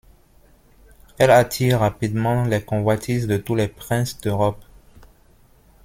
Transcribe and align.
Elle 1.19 1.29
attire 1.29 1.81
rapidement 1.81 2.45
les 2.45 2.63
convoitises 2.65 3.27
de 3.27 3.37
tous 3.37 3.53
les 3.53 3.67
princes 3.67 4.19
d'Europe. 4.19 4.65